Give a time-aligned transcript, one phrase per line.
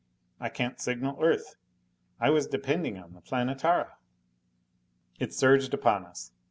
[0.39, 1.57] I can't signal Earth!
[2.19, 3.97] I was depending on the Planetara!"
[5.19, 6.31] It surged upon us.